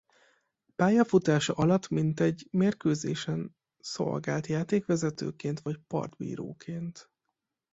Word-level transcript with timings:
Pályafutása 0.75 1.53
alatt 1.53 1.87
mintegy 1.89 2.47
mérkőzésen 2.51 3.55
szolgált 3.79 4.47
játékvezetőként 4.47 5.59
vagy 5.59 5.77
partbíróként. 5.87 7.09